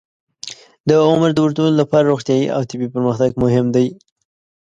د 0.87 0.89
عمر 1.07 1.29
د 1.33 1.37
اوږدولو 1.43 1.77
لپاره 1.81 2.09
روغتیايي 2.11 2.47
او 2.55 2.61
طبي 2.69 2.87
پرمختګ 2.95 3.31
مهم 3.43 3.65
دی. 3.75 3.87